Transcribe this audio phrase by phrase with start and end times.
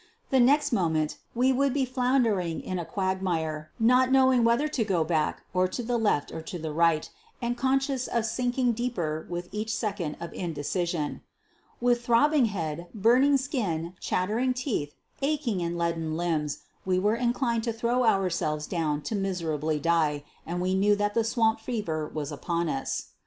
[0.31, 5.03] The next moment we would be floundering in a quagmire, not knowing whether to go
[5.03, 7.07] back or to the left or to the right,
[7.39, 11.21] and conscious of sinking deeper with each second of indecision.
[11.79, 17.71] "With throbbing head, burning skin, chattering teeth, aching and leaden limbs, we were inclined to
[17.71, 22.69] throw ourselves down to miserably die, and we knew that the swamp fever was upon
[22.69, 23.09] us."